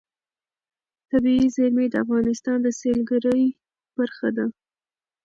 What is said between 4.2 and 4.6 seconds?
ده.